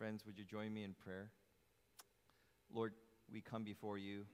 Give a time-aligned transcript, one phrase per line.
[0.00, 1.28] Friends, would you join me in prayer?
[2.72, 2.94] Lord,
[3.30, 4.24] we come before you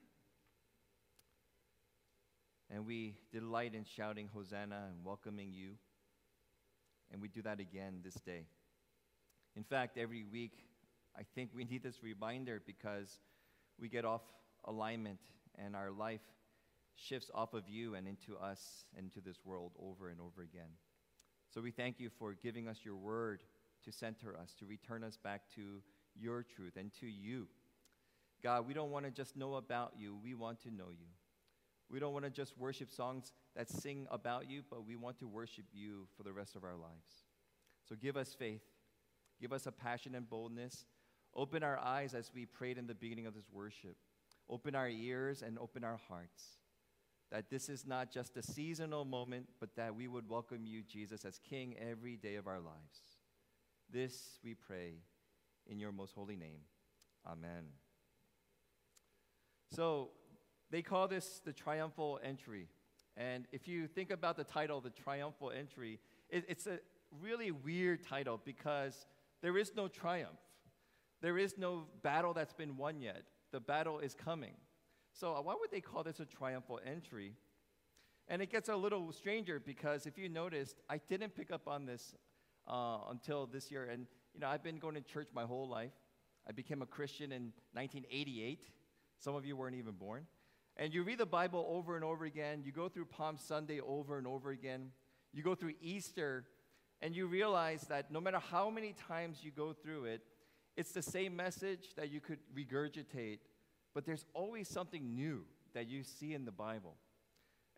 [2.71, 5.71] and we delight in shouting Hosanna and welcoming you.
[7.11, 8.47] And we do that again this day.
[9.57, 10.53] In fact, every week,
[11.19, 13.19] I think we need this reminder because
[13.77, 14.23] we get off
[14.67, 15.19] alignment
[15.59, 16.23] and our life
[16.95, 20.71] shifts off of you and into us into this world over and over again.
[21.53, 23.43] So we thank you for giving us your word
[23.87, 25.81] to center us, to return us back to
[26.15, 27.47] your truth and to you.
[28.43, 31.07] God, we don't want to just know about you, we want to know you.
[31.89, 35.29] We don't want to just worship songs that sing about you, but we want to
[35.29, 37.25] worship you for the rest of our lives.
[37.89, 38.65] So give us faith,
[39.41, 40.85] give us a passion and boldness.
[41.35, 43.97] Open our eyes as we prayed in the beginning of this worship.
[44.49, 46.59] Open our ears and open our hearts.
[47.31, 51.25] That this is not just a seasonal moment, but that we would welcome you, Jesus,
[51.25, 53.16] as King every day of our lives.
[53.93, 54.95] This we pray
[55.67, 56.61] in your most holy name.
[57.27, 57.65] Amen.
[59.75, 60.11] So
[60.71, 62.69] they call this the triumphal entry.
[63.17, 66.79] And if you think about the title, the triumphal entry, it, it's a
[67.21, 69.07] really weird title because
[69.43, 70.39] there is no triumph.
[71.23, 73.23] There is no battle that's been won yet.
[73.53, 74.55] The battle is coming.
[75.13, 77.33] So, uh, why would they call this a triumphal entry?
[78.29, 81.87] And it gets a little stranger because if you noticed, I didn't pick up on
[81.87, 82.15] this
[82.69, 83.89] uh, until this year.
[83.91, 85.93] And, you know, I've been going to church my whole life.
[86.49, 88.69] I became a Christian in 1988.
[89.19, 90.27] Some of you weren't even born.
[90.77, 92.63] And you read the Bible over and over again.
[92.65, 94.91] You go through Palm Sunday over and over again.
[95.33, 96.45] You go through Easter,
[97.01, 100.23] and you realize that no matter how many times you go through it,
[100.77, 103.39] it's the same message that you could regurgitate,
[103.95, 106.97] but there's always something new that you see in the Bible.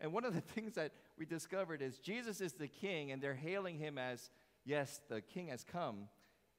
[0.01, 3.33] And one of the things that we discovered is Jesus is the king, and they're
[3.33, 4.29] hailing him as
[4.69, 6.09] Yes, the king has come,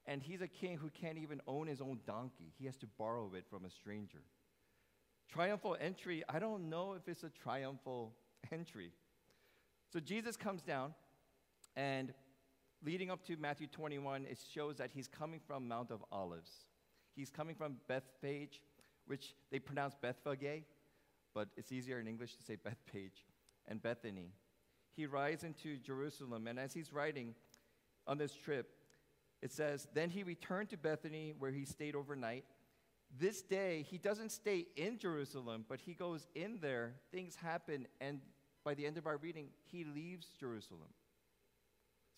[0.04, 2.52] and he's a king who can't even own his own donkey.
[2.58, 4.18] He has to borrow it from a stranger.
[5.28, 8.16] Triumphal entry, I don't know if it's a triumphal
[8.52, 8.90] entry.
[9.92, 10.92] So Jesus comes down,
[11.76, 12.12] and
[12.84, 16.50] leading up to Matthew 21, it shows that he's coming from Mount of Olives.
[17.14, 18.60] He's coming from Bethphage,
[19.06, 20.64] which they pronounce Bethphage,
[21.32, 23.22] but it's easier in English to say Bethpage,
[23.68, 24.32] and Bethany.
[24.96, 27.36] He rides into Jerusalem, and as he's riding,
[28.06, 28.70] on this trip,
[29.42, 32.44] it says, Then he returned to Bethany where he stayed overnight.
[33.18, 36.94] This day, he doesn't stay in Jerusalem, but he goes in there.
[37.10, 38.20] Things happen, and
[38.64, 40.90] by the end of our reading, he leaves Jerusalem.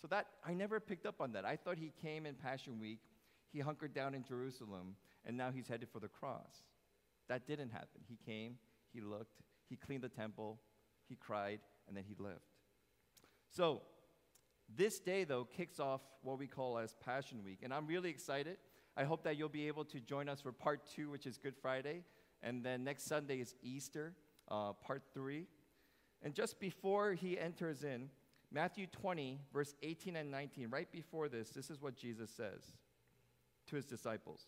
[0.01, 1.45] So that, I never picked up on that.
[1.45, 3.01] I thought he came in Passion Week,
[3.53, 6.63] he hunkered down in Jerusalem, and now he's headed for the cross.
[7.29, 8.03] That didn't happen.
[8.09, 8.57] He came,
[8.93, 10.59] he looked, he cleaned the temple,
[11.09, 12.41] he cried, and then he left.
[13.51, 13.83] So,
[14.77, 18.59] this day, though, kicks off what we call as Passion Week, and I'm really excited.
[18.97, 21.57] I hope that you'll be able to join us for part two, which is Good
[21.57, 22.05] Friday,
[22.43, 24.15] and then next Sunday is Easter,
[24.51, 25.47] uh, part three.
[26.23, 28.11] And just before he enters in,
[28.51, 32.75] Matthew 20, verse 18 and 19, right before this, this is what Jesus says
[33.69, 34.47] to his disciples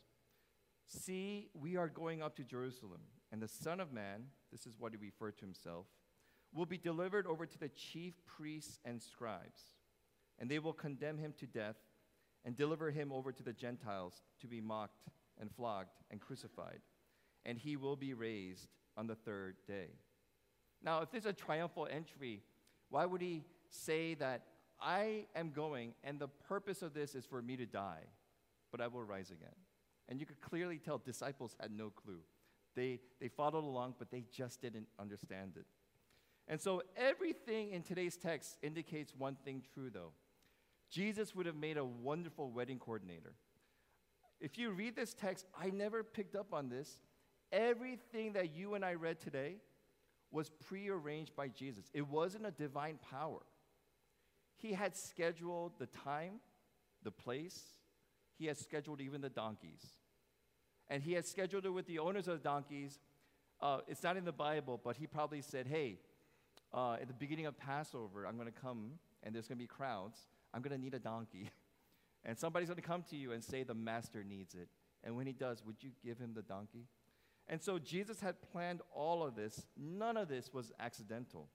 [0.87, 3.01] See, we are going up to Jerusalem,
[3.33, 5.87] and the Son of Man, this is what he referred to himself,
[6.53, 9.75] will be delivered over to the chief priests and scribes
[10.39, 11.77] and they will condemn him to death
[12.45, 15.09] and deliver him over to the Gentiles to be mocked
[15.41, 16.81] and flogged and crucified.
[17.47, 19.89] And he will be raised on the third day.
[20.83, 22.43] Now, if there's a triumphal entry,
[22.91, 24.43] why would he say that
[24.81, 28.05] I am going and the purpose of this is for me to die,
[28.71, 29.55] but I will rise again?
[30.09, 32.21] And you could clearly tell disciples had no clue.
[32.77, 35.65] They, they followed along, but they just didn't understand it.
[36.47, 40.13] And so everything in today's text indicates one thing true, though
[40.95, 43.35] Jesus would have made a wonderful wedding coordinator.
[44.41, 47.01] If you read this text, I never picked up on this.
[47.51, 49.57] Everything that you and I read today
[50.31, 53.41] was prearranged by Jesus, it wasn't a divine power.
[54.57, 56.35] He had scheduled the time,
[57.03, 57.61] the place,
[58.39, 59.85] he had scheduled even the donkeys.
[60.89, 63.01] And he had scheduled it with the owners of the donkeys.
[63.61, 65.99] Uh, it's not in the Bible, but he probably said, Hey,
[66.73, 68.93] uh, at the beginning of Passover, I'm going to come
[69.25, 70.19] and there's going to be crowds.
[70.55, 71.51] I'm going to need a donkey.
[72.25, 74.69] and somebody's going to come to you and say, The master needs it.
[75.03, 76.87] And when he does, would you give him the donkey?
[77.49, 79.67] And so Jesus had planned all of this.
[79.77, 81.49] None of this was accidental.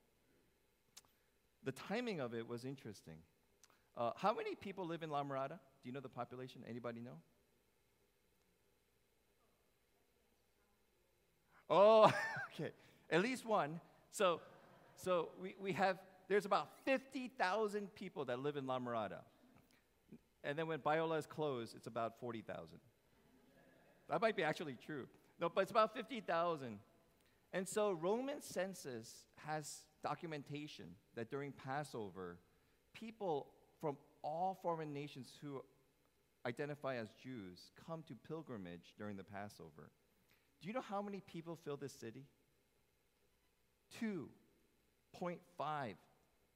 [1.64, 3.16] The timing of it was interesting.
[3.98, 5.60] Uh, how many people live in La Mirada?
[5.82, 6.62] Do you know the population?
[6.70, 7.18] Anybody know?
[11.70, 12.12] Oh,
[12.54, 12.72] okay.
[13.10, 13.80] At least one.
[14.12, 14.42] So,
[14.96, 15.98] so we, we have
[16.30, 19.22] there's about 50,000 people that live in La Mirada.
[20.44, 22.80] And then when Biola is closed, it's about 40,000.
[24.10, 25.08] that might be actually true.
[25.42, 26.80] No, but it's about 50,000.
[27.52, 30.86] And so Roman census has documentation
[31.16, 32.38] that during Passover,
[32.94, 33.48] people
[33.82, 35.64] from all foreign nations who
[36.46, 39.90] identify as Jews come to pilgrimage during the Passover.
[40.62, 42.26] Do you know how many people fill this city?
[44.02, 45.96] 2.5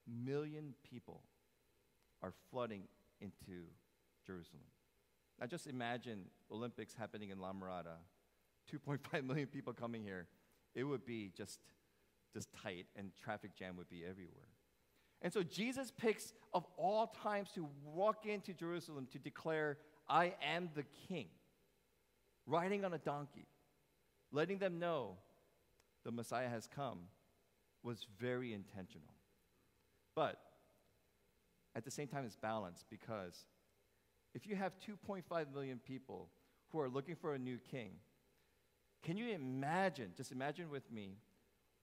[0.08, 1.22] million people
[2.22, 2.84] are flooding
[3.22, 3.66] into
[4.26, 4.64] Jerusalem.
[5.40, 7.98] Now just imagine Olympics happening in La Mirada,
[8.72, 10.28] 2.5 million people coming here.
[10.76, 11.60] It would be just,
[12.34, 14.48] just tight and traffic jam would be everywhere.
[15.22, 19.78] And so Jesus picks of all times to walk into Jerusalem to declare,
[20.10, 21.28] I am the king,
[22.46, 23.48] riding on a donkey,
[24.32, 25.18] letting them know
[26.04, 27.00] the Messiah has come,
[27.84, 29.14] was very intentional.
[30.15, 30.39] But
[31.75, 33.48] at the same time, it's balanced because
[34.33, 36.30] if you have 2.5 million people
[36.69, 37.92] who are looking for a new king,
[39.04, 41.18] can you imagine, just imagine with me,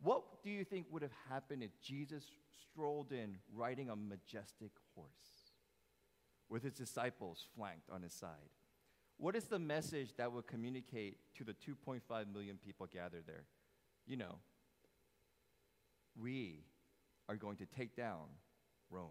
[0.02, 2.24] what do you think would have happened if Jesus
[2.72, 5.52] strolled in riding a majestic horse
[6.48, 8.50] with his disciples flanked on his side?
[9.18, 13.44] What is the message that would communicate to the 2.5 million people gathered there?
[14.06, 14.36] You know,
[16.20, 16.64] we
[17.30, 18.24] are going to take down
[18.90, 19.10] Rome.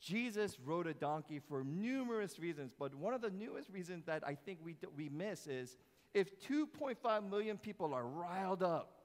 [0.00, 4.34] Jesus rode a donkey for numerous reasons, but one of the newest reasons that I
[4.34, 5.76] think we, we miss is
[6.14, 9.02] if 2.5 million people are riled up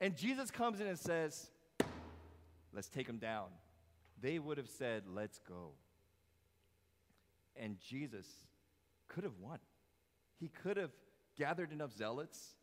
[0.00, 1.50] and Jesus comes in and says,
[2.72, 3.46] Let's take them down,
[4.22, 5.72] they would have said, Let's go.
[7.56, 8.26] And Jesus
[9.08, 9.58] could have won.
[10.38, 10.92] He could have
[11.36, 12.54] gathered enough zealots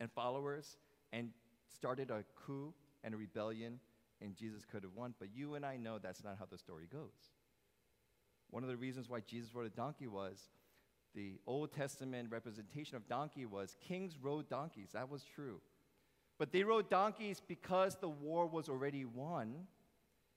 [0.00, 0.76] and followers
[1.12, 1.30] and
[1.72, 2.72] started a coup
[3.04, 3.80] and a rebellion
[4.20, 5.14] and Jesus could have won.
[5.18, 7.32] But you and I know that's not how the story goes.
[8.50, 10.38] One of the reasons why Jesus rode a donkey was
[11.14, 14.90] the Old Testament representation of donkey was kings rode donkeys.
[14.92, 15.60] That was true.
[16.38, 19.66] But they rode donkeys because the war was already won.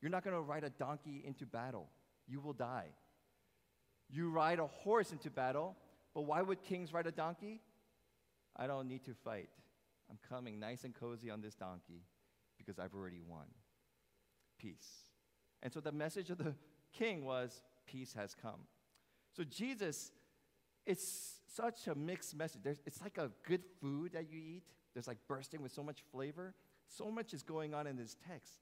[0.02, 1.88] You're not going to ride a donkey into battle,
[2.28, 2.88] you will die.
[4.08, 5.76] You ride a horse into battle,
[6.14, 7.60] but why would kings ride a donkey?
[8.56, 9.50] I don't need to fight.
[10.10, 12.04] I'm coming nice and cozy on this donkey
[12.58, 13.46] because I've already won
[14.60, 15.10] peace.
[15.64, 16.56] And so the message of the
[16.94, 18.68] king was, peace has come.
[19.36, 20.12] So Jesus,
[20.86, 22.62] it's such a mixed message.
[22.64, 24.64] There's, it's like a good food that you eat.
[24.94, 26.54] There's like bursting with so much flavor.
[26.88, 28.54] So much is going on in this text.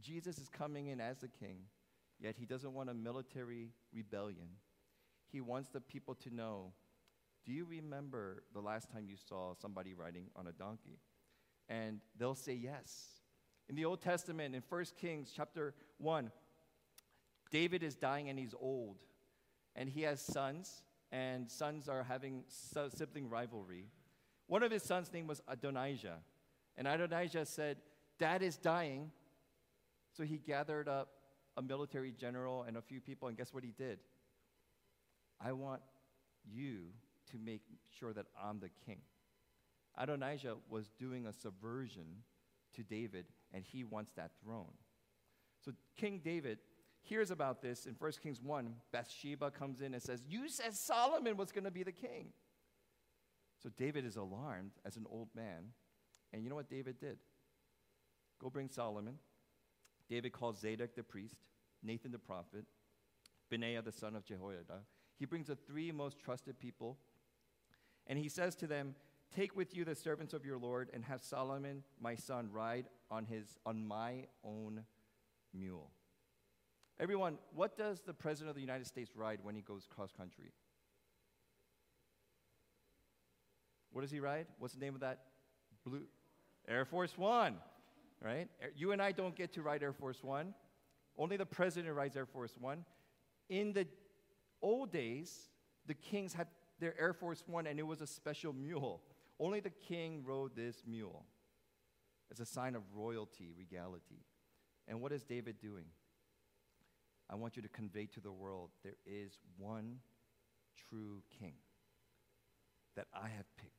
[0.00, 1.58] Jesus is coming in as the king,
[2.20, 4.48] yet he doesn't want a military rebellion.
[5.30, 6.72] He wants the people to know
[7.44, 10.98] do you remember the last time you saw somebody riding on a donkey?
[11.68, 13.20] And they'll say yes.
[13.68, 16.30] In the Old Testament, in 1 Kings chapter 1,
[17.50, 18.98] David is dying and he's old.
[19.76, 23.86] And he has sons, and sons are having sibling rivalry.
[24.46, 26.18] One of his sons' name was Adonijah.
[26.76, 27.78] And Adonijah said,
[28.18, 29.10] Dad is dying.
[30.16, 31.08] So he gathered up
[31.56, 33.98] a military general and a few people, and guess what he did?
[35.40, 35.82] I want
[36.44, 36.88] you
[37.34, 37.62] to make
[37.98, 39.00] sure that I'm the king.
[39.98, 42.22] Adonijah was doing a subversion
[42.74, 44.72] to David, and he wants that throne.
[45.64, 46.58] So King David
[47.02, 48.74] hears about this in 1 Kings 1.
[48.92, 52.28] Bathsheba comes in and says, You said Solomon was going to be the king.
[53.62, 55.70] So David is alarmed as an old man.
[56.32, 57.18] And you know what David did?
[58.40, 59.14] Go bring Solomon.
[60.08, 61.36] David calls Zadok the priest,
[61.82, 62.64] Nathan the prophet,
[63.50, 64.82] Benaiah the son of Jehoiada.
[65.18, 66.98] He brings the three most trusted people,
[68.06, 68.94] and he says to them,
[69.34, 73.24] Take with you the servants of your Lord and have Solomon, my son, ride on,
[73.24, 74.84] his, on my own
[75.52, 75.90] mule.
[77.00, 80.52] Everyone, what does the President of the United States ride when he goes cross country?
[83.90, 84.46] What does he ride?
[84.58, 85.20] What's the name of that?
[85.84, 86.02] Blue
[86.68, 87.56] Air Force One,
[88.22, 88.48] right?
[88.76, 90.54] You and I don't get to ride Air Force One.
[91.18, 92.84] Only the president rides Air Force One.
[93.48, 93.86] In the
[94.62, 95.48] old days,
[95.86, 96.46] the kings had
[96.84, 99.00] their Air Force One, and it was a special mule.
[99.40, 101.24] Only the king rode this mule
[102.30, 104.26] as a sign of royalty, regality.
[104.86, 105.86] And what is David doing?
[107.30, 109.96] I want you to convey to the world there is one
[110.90, 111.54] true king
[112.96, 113.72] that I have picked.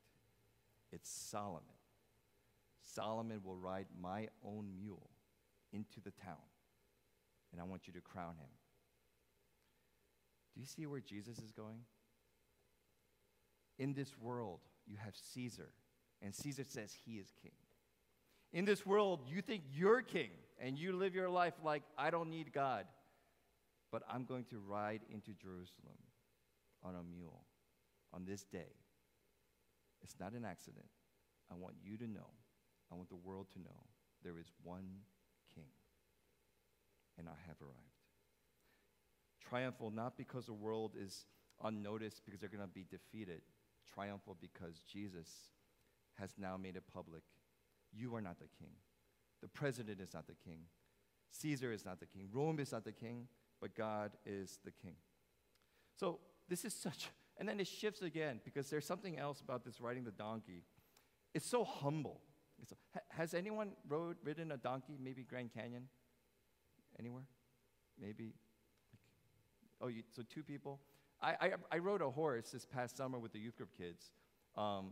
[0.92, 1.64] It's Solomon.
[2.82, 5.12] Solomon will ride my own mule
[5.72, 6.42] into the town,
[7.52, 8.50] and I want you to crown him.
[10.56, 11.82] Do you see where Jesus is going?
[13.78, 15.70] In this world, you have Caesar,
[16.22, 17.52] and Caesar says he is king.
[18.54, 20.30] In this world, you think you're king,
[20.60, 22.86] and you live your life like, I don't need God,
[23.92, 25.98] but I'm going to ride into Jerusalem
[26.84, 27.44] on a mule.
[28.16, 28.72] on this day,
[30.02, 30.86] it's not an accident.
[31.52, 32.30] I want you to know,
[32.92, 33.84] I want the world to know,
[34.24, 34.88] there is one
[35.54, 35.68] king,
[37.20, 37.76] and I have arrived.
[39.48, 41.26] Triumphal not because the world is
[41.64, 43.42] unnoticed because they're going to be defeated,
[43.94, 45.28] triumphal because Jesus
[46.20, 47.24] has now made it public.
[47.94, 48.74] You are not the king.
[49.42, 50.60] The president is not the king.
[51.32, 52.30] Caesar is not the king.
[52.32, 53.28] Rome is not the king,
[53.62, 54.96] but God is the king.
[55.98, 59.82] So this is such, and then it shifts again because there's something else about this
[59.82, 60.64] riding the donkey.
[61.34, 62.22] It's so humble.
[62.62, 65.88] It's ha, has anyone rode, ridden a donkey, maybe Grand Canyon?
[66.98, 67.26] Anywhere?
[68.00, 68.34] Maybe?
[69.82, 70.80] Oh, you, so two people?
[71.22, 74.12] I, I, I, rode a horse this past summer with the youth group kids,
[74.58, 74.92] um,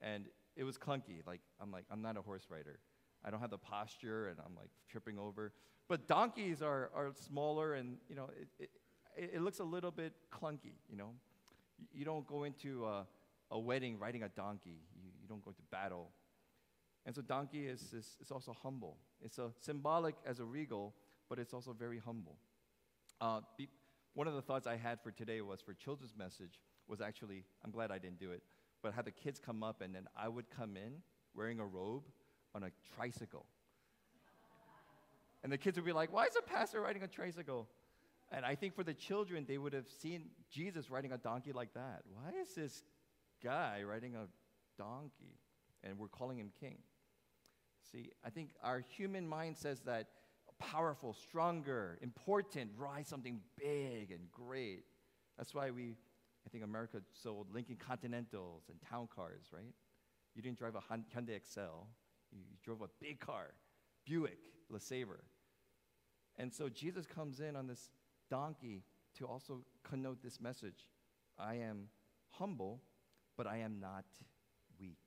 [0.00, 0.26] and
[0.56, 1.26] it was clunky.
[1.26, 2.80] Like, I'm like, I'm not a horse rider.
[3.24, 5.52] I don't have the posture, and I'm like tripping over.
[5.88, 8.70] But donkeys are, are smaller, and you know, it,
[9.16, 10.74] it, it looks a little bit clunky.
[10.88, 11.10] You know,
[11.92, 13.06] you don't go into a,
[13.50, 14.80] a wedding riding a donkey.
[14.96, 16.10] You, you don't go to battle.
[17.06, 18.98] And so donkey is, is, is also humble.
[19.22, 20.94] It's a symbolic as a regal,
[21.28, 22.36] but it's also very humble.
[23.20, 23.68] Uh, be,
[24.14, 27.70] one of the thoughts I had for today was for children's message was actually, I'm
[27.70, 28.42] glad I didn't do it,
[28.82, 31.02] but have the kids come up and then I would come in
[31.34, 32.04] wearing a robe
[32.54, 33.46] on a tricycle.
[35.42, 37.68] And the kids would be like, why is a pastor riding a tricycle?
[38.32, 41.72] And I think for the children, they would have seen Jesus riding a donkey like
[41.74, 42.02] that.
[42.12, 42.82] Why is this
[43.42, 44.26] guy riding a
[44.76, 45.38] donkey?
[45.82, 46.78] And we're calling him king.
[47.90, 50.08] See, I think our human mind says that
[50.60, 54.84] powerful, stronger, important, rise something big and great.
[55.36, 55.96] That's why we,
[56.46, 59.74] I think America sold Lincoln Continentals and town cars, right?
[60.36, 61.88] You didn't drive a Hyundai Excel.
[62.30, 63.54] You drove a big car,
[64.06, 64.38] Buick,
[64.72, 65.22] LeSabre.
[66.38, 67.90] And so Jesus comes in on this
[68.30, 68.84] donkey
[69.18, 70.86] to also connote this message
[71.38, 71.88] I am
[72.30, 72.80] humble,
[73.36, 74.04] but I am not
[74.78, 74.98] weak.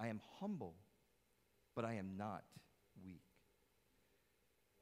[0.00, 0.74] I am humble,
[1.76, 2.44] but I am not
[3.04, 3.22] weak.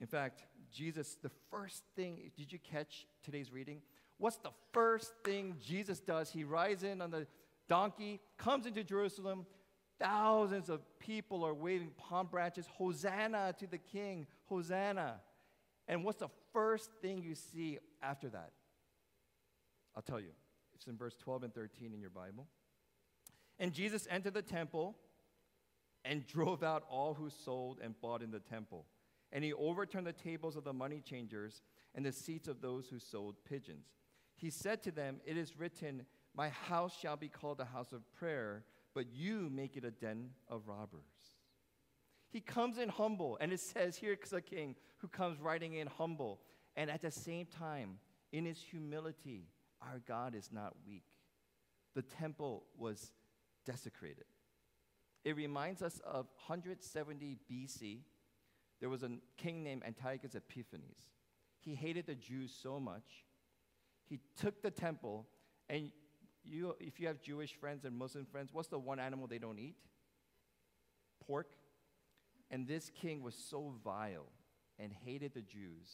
[0.00, 3.82] In fact, Jesus, the first thing, did you catch today's reading?
[4.18, 6.30] What's the first thing Jesus does?
[6.30, 7.26] He rides in on the
[7.68, 9.46] donkey, comes into Jerusalem,
[10.00, 12.66] Thousands of people are waving palm branches.
[12.78, 14.26] Hosanna to the king.
[14.46, 15.20] Hosanna.
[15.86, 18.52] And what's the first thing you see after that?
[19.94, 20.30] I'll tell you.
[20.74, 22.46] It's in verse 12 and 13 in your Bible.
[23.58, 24.96] And Jesus entered the temple
[26.02, 28.86] and drove out all who sold and bought in the temple.
[29.32, 31.62] And he overturned the tables of the money changers
[31.94, 33.86] and the seats of those who sold pigeons.
[34.36, 38.02] He said to them, It is written, My house shall be called a house of
[38.12, 41.36] prayer but you make it a den of robbers.
[42.30, 46.40] He comes in humble, and it says, Here's a king who comes riding in humble.
[46.76, 47.98] And at the same time,
[48.32, 49.48] in his humility,
[49.82, 51.04] our God is not weak.
[51.94, 53.12] The temple was
[53.66, 54.24] desecrated.
[55.24, 58.00] It reminds us of 170 BC.
[58.80, 61.10] There was a king named Antiochus Epiphanes.
[61.60, 63.24] He hated the Jews so much,
[64.06, 65.26] he took the temple
[65.68, 65.92] and
[66.44, 69.58] you, if you have Jewish friends and Muslim friends, what's the one animal they don't
[69.58, 69.76] eat?
[71.26, 71.52] Pork.
[72.50, 74.26] And this king was so vile
[74.78, 75.88] and hated the Jews.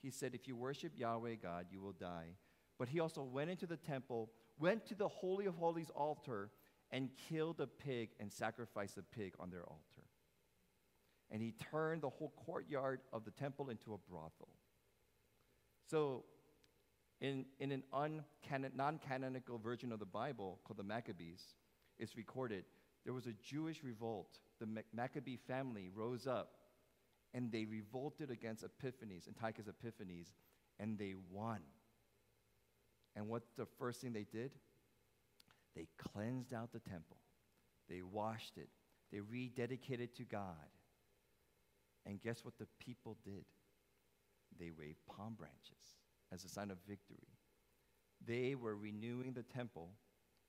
[0.00, 2.36] He said, If you worship Yahweh God, you will die.
[2.78, 6.50] But he also went into the temple, went to the Holy of Holies altar,
[6.92, 9.99] and killed a pig and sacrificed a pig on their altar.
[11.30, 14.48] And he turned the whole courtyard of the temple into a brothel.
[15.88, 16.24] So
[17.20, 21.42] in, in an non canonical version of the Bible called the Maccabees,
[21.98, 22.64] it's recorded
[23.04, 24.38] there was a Jewish revolt.
[24.58, 26.52] The Maccabee family rose up
[27.32, 30.32] and they revolted against Epiphanes, Antiochus Epiphanes,
[30.78, 31.60] and they won.
[33.16, 34.52] And what the first thing they did?
[35.76, 37.18] They cleansed out the temple,
[37.88, 38.68] they washed it,
[39.12, 40.54] they rededicated it to God.
[42.06, 43.44] And guess what the people did?
[44.58, 45.96] They waved palm branches
[46.32, 47.28] as a sign of victory.
[48.26, 49.90] They were renewing the temple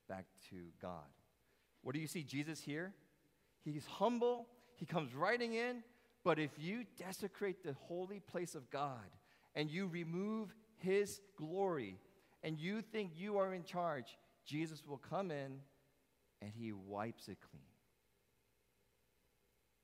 [0.08, 1.08] back to God.
[1.82, 2.92] What do you see Jesus here?
[3.64, 5.82] He's humble, he comes riding in,
[6.24, 9.10] but if you desecrate the holy place of God
[9.54, 11.98] and you remove his glory
[12.42, 15.60] and you think you are in charge, Jesus will come in
[16.40, 17.62] and he wipes it clean.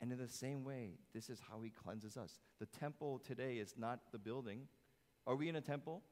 [0.01, 2.39] And in the same way, this is how he cleanses us.
[2.61, 4.69] The temple today is not the building,
[5.27, 6.03] are we in a temple?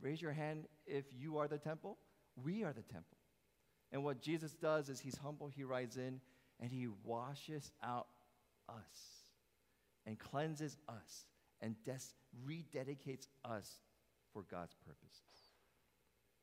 [0.00, 1.96] Raise your hand if you are the temple.
[2.42, 3.16] We are the temple.
[3.92, 6.20] And what Jesus does is he's humble, he rides in,
[6.60, 8.08] and he washes out
[8.68, 9.24] us
[10.04, 11.26] and cleanses us
[11.60, 12.12] and des-
[12.46, 13.80] rededicates us
[14.32, 15.22] for God's purposes.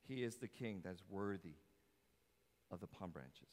[0.07, 1.55] He is the king that's worthy
[2.71, 3.49] of the palm branches.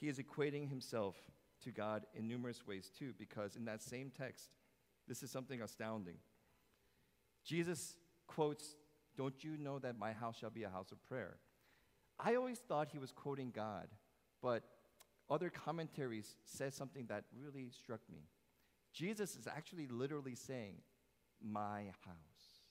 [0.00, 1.16] He is equating himself
[1.64, 4.50] to God in numerous ways too, because in that same text,
[5.08, 6.16] this is something astounding.
[7.44, 8.76] Jesus quotes,
[9.16, 11.38] Don't you know that my house shall be a house of prayer?
[12.18, 13.88] I always thought he was quoting God,
[14.42, 14.62] but
[15.30, 18.28] other commentaries said something that really struck me.
[18.92, 20.74] Jesus is actually literally saying,
[21.42, 22.62] My house.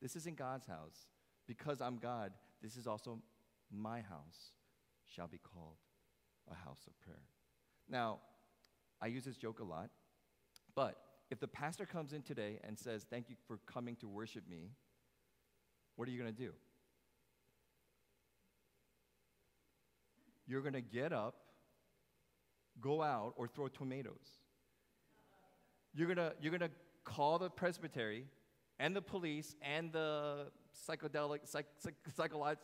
[0.00, 1.06] This isn't God's house.
[1.46, 3.20] Because I'm God, this is also
[3.72, 4.52] my house,
[5.04, 5.76] shall be called
[6.50, 7.22] a house of prayer.
[7.88, 8.18] Now,
[9.00, 9.90] I use this joke a lot,
[10.74, 10.96] but
[11.30, 14.70] if the pastor comes in today and says, Thank you for coming to worship me,
[15.96, 16.52] what are you going to do?
[20.46, 21.36] You're going to get up,
[22.80, 24.40] go out, or throw tomatoes.
[25.94, 26.70] You're going to you're to
[27.04, 28.24] call the presbytery
[28.78, 30.46] and the police and the
[30.88, 31.94] psychedelic psych, psych,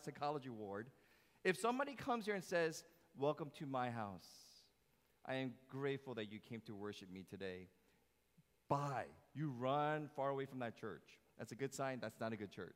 [0.01, 0.87] psychology ward.
[1.43, 2.83] If somebody comes here and says,
[3.19, 4.27] Welcome to my house,
[5.25, 7.67] I am grateful that you came to worship me today.
[8.69, 9.05] Bye.
[9.33, 11.01] You run far away from that church.
[11.39, 11.97] That's a good sign.
[11.99, 12.75] That's not a good church.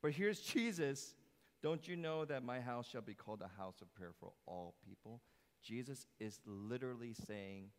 [0.00, 1.16] But here's Jesus.
[1.60, 4.76] Don't you know that my house shall be called a house of prayer for all
[4.86, 5.22] people?
[5.60, 7.70] Jesus is literally saying,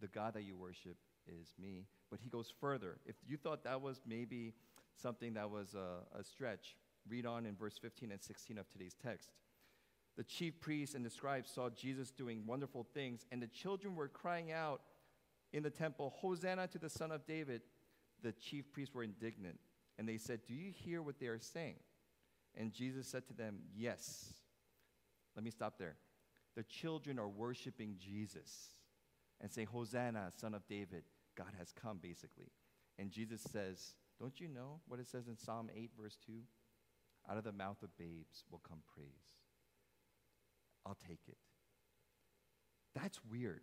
[0.00, 1.86] The God that you worship is me.
[2.10, 2.98] But he goes further.
[3.06, 4.52] If you thought that was maybe
[5.00, 6.76] something that was a, a stretch,
[7.08, 9.30] read on in verse 15 and 16 of today's text.
[10.16, 14.08] The chief priests and the scribes saw Jesus doing wonderful things, and the children were
[14.08, 14.82] crying out
[15.52, 17.62] in the temple, Hosanna to the Son of David.
[18.22, 19.58] The chief priests were indignant,
[19.98, 21.76] and they said, Do you hear what they are saying?
[22.54, 24.34] And Jesus said to them, Yes.
[25.34, 25.96] Let me stop there.
[26.56, 28.74] The children are worshiping Jesus
[29.40, 31.04] and saying, Hosanna, Son of David.
[31.36, 32.52] God has come, basically.
[32.98, 36.32] And Jesus says, Don't you know what it says in Psalm 8, verse 2?
[37.30, 39.41] Out of the mouth of babes will come praise.
[40.86, 41.36] I'll take it.
[42.94, 43.62] That's weird.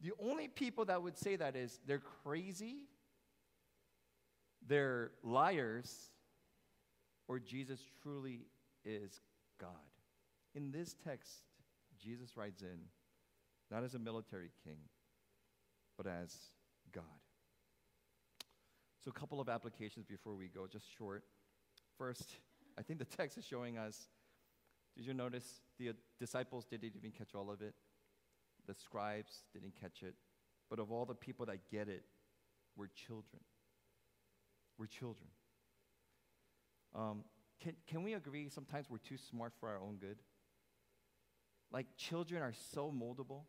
[0.00, 2.86] The only people that would say that is they're crazy,
[4.66, 6.10] they're liars,
[7.28, 8.46] or Jesus truly
[8.84, 9.20] is
[9.60, 9.70] God.
[10.54, 11.30] In this text,
[12.02, 12.78] Jesus rides in
[13.70, 14.78] not as a military king,
[15.96, 16.34] but as
[16.92, 17.04] God.
[19.04, 21.24] So, a couple of applications before we go, just short.
[21.96, 22.36] First,
[22.78, 24.08] I think the text is showing us
[24.96, 27.74] did you notice the disciples didn't even catch all of it?
[28.66, 30.14] The scribes didn't catch it.
[30.68, 32.04] But of all the people that get it,
[32.76, 33.42] we're children.
[34.78, 35.28] We're children.
[36.94, 37.24] Um,
[37.60, 40.18] can, can we agree sometimes we're too smart for our own good?
[41.72, 43.42] Like, children are so moldable,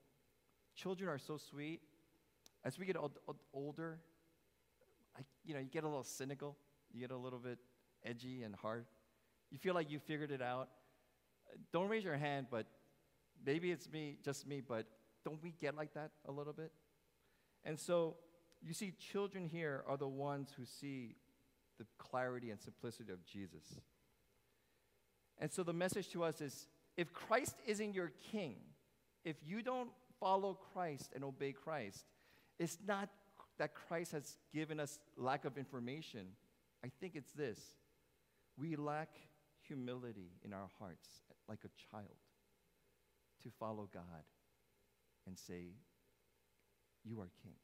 [0.75, 1.81] children are so sweet.
[2.63, 3.99] As we get old, old, older,
[5.17, 6.55] I, you know, you get a little cynical,
[6.93, 7.57] you get a little bit
[8.05, 8.85] edgy and hard.
[9.49, 10.69] You feel like you figured it out.
[11.71, 12.65] Don't raise your hand, but
[13.45, 14.85] maybe it's me, just me, but
[15.23, 16.71] don't we get like that a little bit?
[17.63, 18.15] And so
[18.61, 21.15] you see, children here are the ones who see
[21.79, 23.79] the clarity and simplicity of Jesus.
[25.39, 28.57] And so the message to us is if Christ isn't your king,
[29.25, 32.05] if you don't follow Christ and obey Christ,
[32.59, 33.09] it's not
[33.57, 36.27] that Christ has given us lack of information.
[36.85, 37.59] I think it's this
[38.57, 39.09] we lack
[39.67, 41.09] humility in our hearts
[41.47, 42.17] like a child
[43.43, 44.03] to follow God
[45.27, 45.73] and say,
[47.03, 47.55] You are king.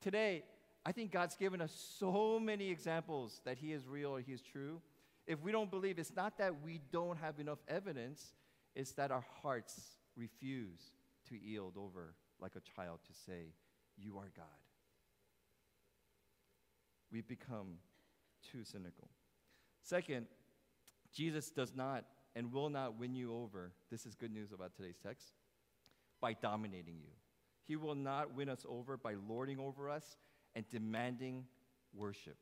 [0.00, 0.44] Today,
[0.86, 4.42] I think God's given us so many examples that He is real or He is
[4.42, 4.80] true.
[5.26, 8.34] If we don't believe, it's not that we don't have enough evidence,
[8.74, 9.80] it's that our hearts
[10.16, 10.80] refuse
[11.28, 13.54] to yield over like a child to say,
[13.96, 14.44] You are God.
[17.10, 17.76] We've become
[18.50, 19.08] too cynical.
[19.82, 20.26] Second,
[21.14, 23.72] Jesus does not and will not win you over.
[23.90, 25.34] This is good news about today's text
[26.20, 27.10] by dominating you.
[27.66, 30.16] He will not win us over by lording over us
[30.54, 31.44] and demanding
[31.94, 32.36] worship.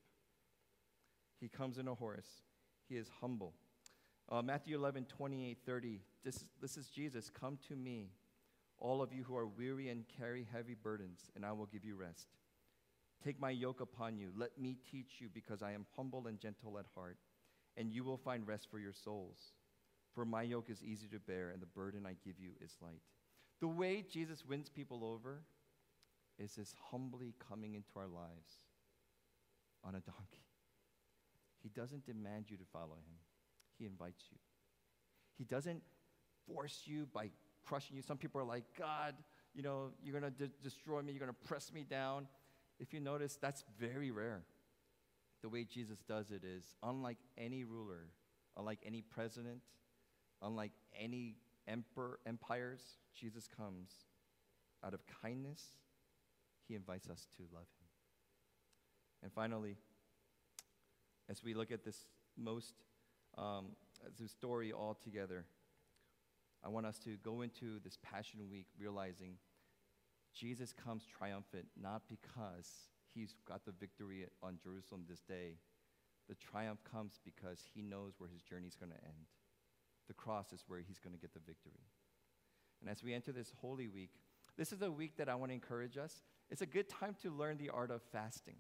[1.41, 2.43] He comes in a horse.
[2.89, 3.55] He is humble.
[4.31, 6.01] Uh, Matthew 11, 28, 30.
[6.25, 7.31] This, this is Jesus.
[7.31, 8.11] Come to me,
[8.79, 11.97] all of you who are weary and carry heavy burdens, and I will give you
[11.97, 12.29] rest.
[13.25, 14.31] Take my yoke upon you.
[14.37, 17.19] Let me teach you, because I am humble and gentle at heart,
[17.77, 19.53] and you will find rest for your souls.
[20.15, 23.01] For my yoke is easy to bear, and the burden I give you is light.
[23.61, 25.43] The way Jesus wins people over
[26.39, 28.61] is this humbly coming into our lives
[29.85, 30.47] on a donkey.
[31.63, 33.19] He doesn't demand you to follow him,
[33.79, 34.39] he invites you.
[35.39, 35.83] He doesn't
[36.47, 37.31] force you by
[37.65, 38.03] crushing you.
[38.03, 39.15] Some people are like, God,
[39.55, 42.29] you know, you're going to de- destroy me, you're going to press me down.
[42.79, 44.43] If you notice, that's very rare.
[45.43, 48.09] The way Jesus does it is unlike any ruler
[48.57, 49.61] unlike any president,
[50.43, 51.37] unlike any
[51.69, 52.81] emperor, empires,
[53.15, 53.91] Jesus comes
[54.85, 55.63] out of kindness.
[56.69, 57.87] He invites us to love him.
[59.23, 59.77] And finally,
[61.29, 62.75] as we look at this most
[63.39, 63.67] um,
[64.27, 65.45] story all together,
[66.65, 69.37] I want us to go into this Passion Week realizing
[70.35, 72.69] Jesus comes triumphant not because
[73.15, 75.57] he's got the victory on Jerusalem this day.
[76.29, 79.27] The triumph comes because he knows where his journey is going to end.
[80.13, 81.81] The cross is where he's going to get the victory.
[82.83, 84.11] And as we enter this Holy Week,
[84.59, 86.21] this is a week that I want to encourage us.
[86.51, 88.57] It's a good time to learn the art of fasting.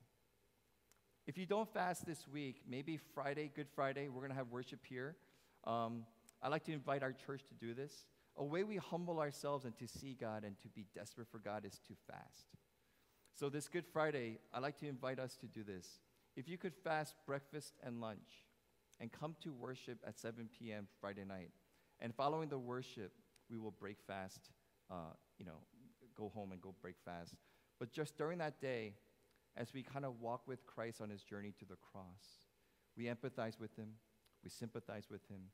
[1.26, 4.80] If you don't fast this week, maybe Friday, Good Friday, we're going to have worship
[4.88, 5.14] here.
[5.64, 6.06] Um,
[6.42, 8.06] I'd like to invite our church to do this.
[8.38, 11.66] A way we humble ourselves and to see God and to be desperate for God
[11.66, 12.46] is to fast.
[13.38, 15.86] So, this Good Friday, I'd like to invite us to do this.
[16.34, 18.46] If you could fast breakfast and lunch
[19.02, 20.86] and come to worship at 7 p.m.
[21.00, 21.50] Friday night,
[22.00, 23.12] and following the worship,
[23.50, 24.50] we will break fast,
[24.90, 25.58] uh, you know,
[26.16, 27.34] go home and go break fast.
[27.80, 28.94] But just during that day,
[29.56, 32.46] as we kind of walk with Christ on his journey to the cross,
[32.96, 33.88] we empathize with him,
[34.44, 35.50] we sympathize with him,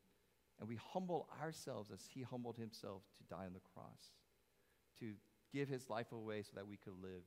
[0.60, 4.12] and we humble ourselves as he humbled himself to die on the cross,
[5.00, 5.14] to
[5.54, 7.22] give his life away so that we could live.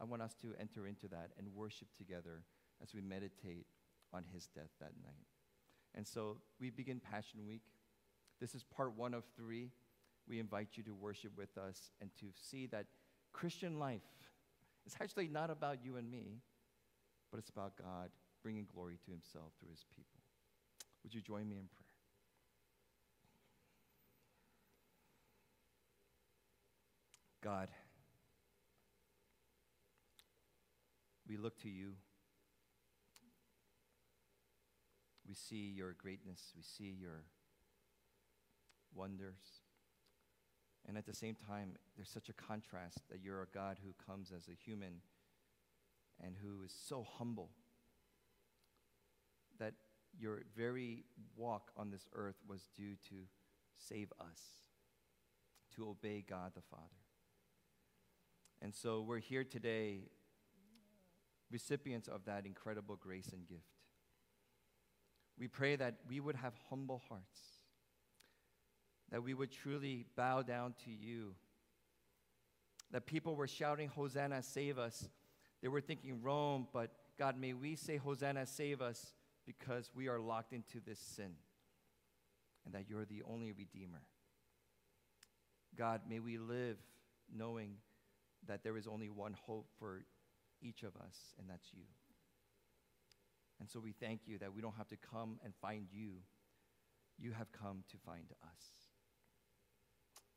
[0.00, 2.42] I want us to enter into that and worship together
[2.82, 3.66] as we meditate
[4.12, 5.35] on his death that night.
[5.96, 7.62] And so we begin Passion Week.
[8.40, 9.70] This is part one of three.
[10.28, 12.86] We invite you to worship with us and to see that
[13.32, 14.02] Christian life
[14.86, 16.40] is actually not about you and me,
[17.30, 18.10] but it's about God
[18.42, 20.20] bringing glory to himself through his people.
[21.02, 21.86] Would you join me in prayer?
[27.42, 27.68] God,
[31.28, 31.92] we look to you.
[35.26, 37.24] We see your greatness, we see your
[38.94, 39.62] wonders.
[40.88, 44.30] And at the same time, there's such a contrast that you're a God who comes
[44.30, 45.00] as a human
[46.22, 47.50] and who is so humble
[49.58, 49.74] that
[50.18, 51.04] your very
[51.36, 53.14] walk on this earth was due to
[53.74, 54.40] save us,
[55.74, 56.82] to obey God the Father.
[58.62, 60.08] And so we're here today,
[61.50, 63.75] recipients of that incredible grace and gift.
[65.38, 67.40] We pray that we would have humble hearts,
[69.10, 71.34] that we would truly bow down to you.
[72.92, 75.08] That people were shouting, Hosanna, save us.
[75.60, 80.20] They were thinking Rome, but God, may we say, Hosanna, save us because we are
[80.20, 81.32] locked into this sin
[82.64, 84.02] and that you're the only Redeemer.
[85.76, 86.76] God, may we live
[87.34, 87.76] knowing
[88.46, 90.04] that there is only one hope for
[90.60, 91.84] each of us, and that's you.
[93.60, 96.22] And so we thank you that we don't have to come and find you.
[97.18, 98.62] You have come to find us.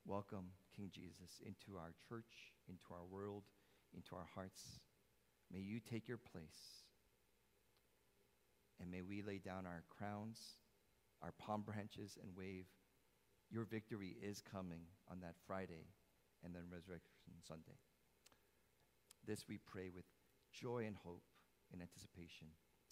[0.06, 3.44] Welcome, King Jesus, into our church, into our world,
[3.96, 4.80] into our hearts.
[5.52, 6.86] May you take your place.
[8.80, 10.40] And may we lay down our crowns,
[11.22, 12.66] our palm branches, and wave.
[13.52, 15.88] Your victory is coming on that Friday
[16.44, 17.12] and then Resurrection
[17.46, 17.78] Sunday.
[19.28, 20.06] This we pray with
[20.54, 21.24] joy and hope
[21.74, 22.48] in anticipation.